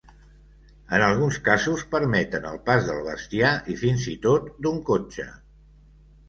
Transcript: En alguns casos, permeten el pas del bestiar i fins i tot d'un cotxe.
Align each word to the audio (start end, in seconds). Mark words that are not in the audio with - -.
En 0.97 1.03
alguns 1.07 1.35
casos, 1.47 1.83
permeten 1.91 2.47
el 2.53 2.57
pas 2.71 2.87
del 2.87 3.03
bestiar 3.09 3.53
i 3.75 3.77
fins 3.83 4.07
i 4.15 4.15
tot 4.25 4.49
d'un 4.65 4.83
cotxe. 4.91 5.29